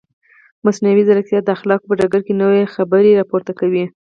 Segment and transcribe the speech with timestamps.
[0.65, 3.85] مصنوعي ځیرکتیا د اخلاقو په ډګر کې نوې خبرې راپورته کوي.